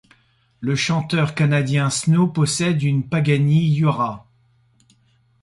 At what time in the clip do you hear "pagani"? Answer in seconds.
3.07-3.71